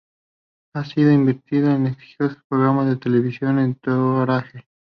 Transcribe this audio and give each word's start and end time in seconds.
Ha 0.73 0.83
sido 0.83 1.11
invitado 1.11 1.69
al 1.69 1.85
exitoso 1.85 2.37
programa 2.49 2.85
de 2.89 2.95
televisión 2.97 3.59
Entourage. 3.59 4.65